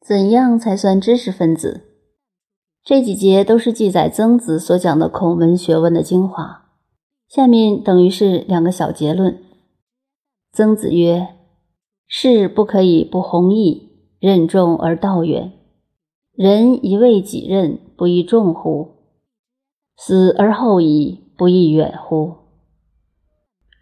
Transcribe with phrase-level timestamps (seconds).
[0.00, 1.82] 怎样才算知识分子？
[2.82, 6.70] 这几节都是记载曾子所讲的孔文学问的精华。
[7.28, 9.38] 下面等于是两个小结论。
[10.52, 11.28] 曾子曰
[12.08, 15.52] ：“士不可以不弘毅，任重而道远。
[16.34, 18.88] 人以为己任，不亦重乎？
[19.96, 22.36] 死而后已，不亦远乎？”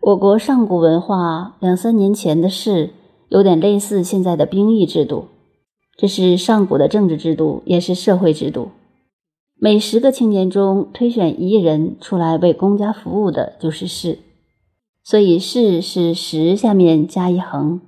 [0.03, 2.91] 我国上古文化两三年前的事，
[3.29, 5.27] 有点类似现在的兵役制度。
[5.99, 8.69] 这是上古的政治制度，也是社会制度。
[9.61, 14.21] 每十个青年中推选一人出来为公家服务的，就是士。
[15.03, 17.81] 所以士是十下面加一横。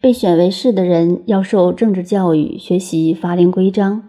[0.00, 4.08] 被选为士的人要受政治教育，学习法令规章。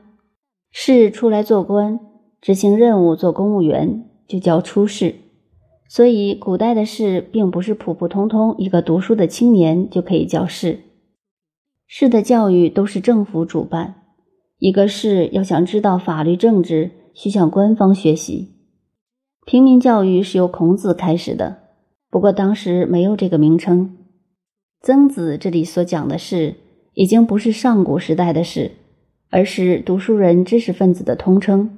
[0.72, 2.00] 士出来做官，
[2.42, 5.14] 执行任务，做公务员，就叫出仕。
[5.88, 10.80] 所以，古代的士并不是普普通通一个读书的青年就可以叫士。
[11.92, 13.96] 士的教育都是政府主办。
[14.60, 18.54] 一个士要想知道法律政治，需向官方学习。
[19.48, 21.58] 平民教育是由孔子开始的，
[22.12, 23.98] 不过当时没有这个名称。
[24.82, 26.58] 曾子这里所讲的是，
[26.94, 28.74] 已经不是上古时代的事，
[29.32, 31.76] 而是读书人、知识分子的通称。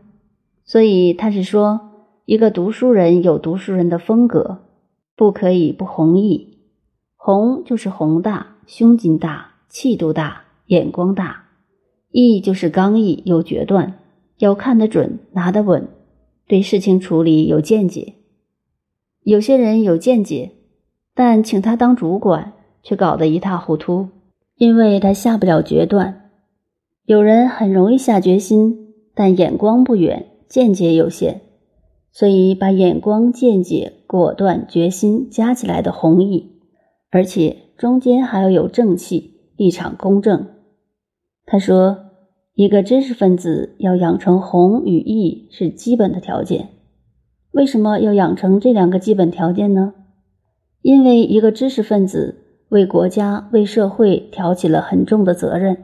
[0.65, 1.87] 所以他是说。
[2.25, 4.59] 一个读书人有读书人的风格，
[5.17, 6.59] 不可以不弘毅。
[7.17, 11.45] 弘就是宏大、胸襟大、气度大、眼光大；
[12.11, 13.99] 毅就是刚毅、有决断，
[14.39, 15.87] 要看得准、拿得稳，
[16.45, 18.15] 对事情处理有见解。
[19.23, 20.51] 有些人有见解，
[21.15, 22.51] 但请他当主管，
[22.83, 24.09] 却搞得一塌糊涂，
[24.57, 26.31] 因为他下不了决断。
[27.05, 31.43] 有人很容易下决心，但眼光不远，见解有限。
[32.11, 36.59] 所以，把眼光、见解、果断、决心加起来的弘毅，
[37.09, 39.30] 而且中间还要有正气、
[39.61, 40.47] 立场公正。
[41.45, 42.05] 他说，
[42.55, 46.69] 一个知识分子要养成弘与义是基本的条件。
[47.51, 49.93] 为什么要养成这两个基本条件呢？
[50.81, 55.77] 因为一个知识分子为国家、为社会挑起了很重的责任，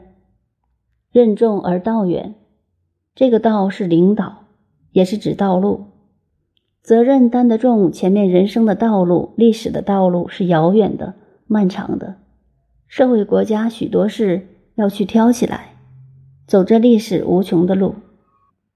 [1.12, 2.34] 任重而道远。
[3.14, 4.46] 这个道是领导，
[4.90, 5.84] 也是指道路。
[6.82, 11.14] 责任担得重，前面人生的道路、历史的道路是遥远的、
[11.46, 12.16] 漫长的，
[12.88, 15.76] 社会国家许多事要去挑起来，
[16.46, 17.94] 走这历史无穷的路。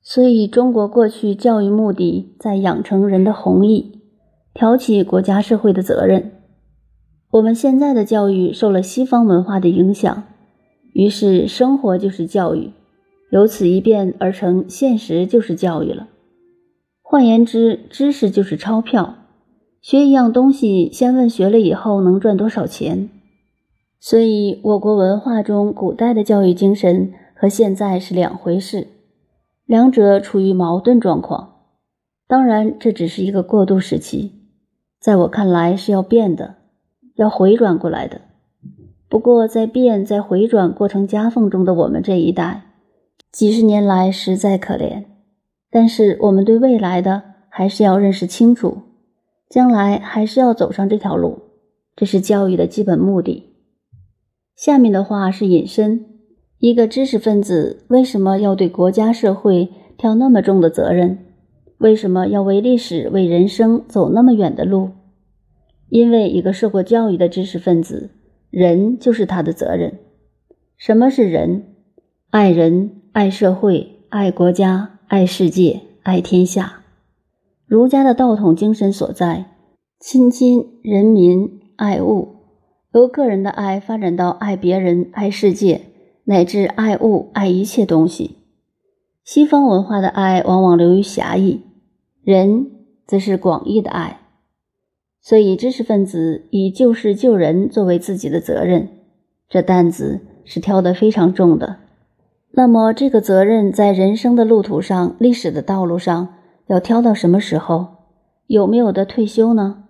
[0.03, 4.01] 所以，中国过去教育目的在养成人的弘毅，
[4.53, 6.33] 挑起国家社会的责任。
[7.31, 10.25] 我们现在的教育受了西方文化的影响，
[10.93, 12.73] 于是生活就是教育，
[13.31, 16.09] 由此一变而成现实就是教育了。
[17.01, 19.15] 换言之，知识就是钞票。
[19.81, 23.09] 学一样东西，先问学了以后能赚多少钱。
[24.05, 28.89] 所以，我国文化中古代的教育精神和现在是两回事，
[29.65, 31.61] 两者处于矛盾状况。
[32.27, 34.33] 当然，这只是一个过渡时期，
[34.99, 36.57] 在我看来是要变的，
[37.15, 38.23] 要回转过来的。
[39.09, 42.65] 不过，在变、在回转过程夹缝中的我们这一代，
[43.31, 45.05] 几十年来实在可怜。
[45.71, 48.79] 但是我们对未来的还是要认识清楚，
[49.49, 51.39] 将来还是要走上这条路，
[51.95, 53.51] 这是教育的基本目的。
[54.57, 56.05] 下面的话是引申：
[56.59, 61.19] 一个知识分子为什么要对国家社会挑那么重的责任？
[61.79, 64.91] 为什么要为历史、为人生走那么远的路？
[65.89, 68.11] 因为一个受过教育的知识分子，
[68.51, 69.99] 人就是他的责任。
[70.77, 71.65] 什么是人？
[72.31, 74.91] 爱人、爱社会、爱国家。
[75.09, 76.85] 爱世界，爱天下，
[77.67, 79.45] 儒家的道统精神所在，
[80.01, 82.32] 亲亲人民，爱物，
[82.93, 85.81] 由个人的爱发展到爱别人、爱世界，
[86.25, 88.37] 乃至爱物、爱一切东西。
[89.25, 91.63] 西方文化的爱往往流于狭义，
[92.23, 92.71] 人
[93.07, 94.21] 则是广义的爱。
[95.23, 98.89] 所以，知识分子以救世救人作为自己的责任，
[99.49, 101.79] 这担子是挑得非常重的。
[102.51, 106.35] 那么，这个责任在人生的路途上、历史的道路上，
[106.67, 107.87] 要挑到什么时候？
[108.49, 109.85] 有没有的退休呢？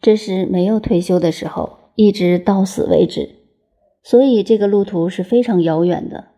[0.00, 3.28] 这是没有退休的时候，一直到死为止。
[4.02, 6.28] 所以，这个路途是非常遥远的。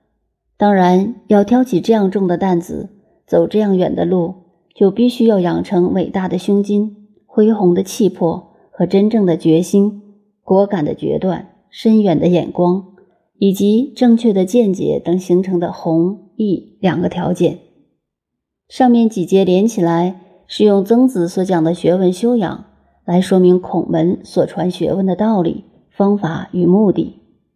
[0.57, 2.89] 当然，要挑起这样重的担子，
[3.27, 4.35] 走这样远的路，
[4.75, 10.03] 就必须要养成伟大的胸襟、恢宏的气魄和真正的决心、
[10.43, 12.89] 果敢的决断、深远的眼光。
[13.39, 17.59] 以及正确的见解等形成的弘毅两个条件。
[18.69, 22.67] 上面几节连起来，是用曾子所讲的学问修养
[23.05, 27.22] 来说明孔门所传学问的道理、方法与目的。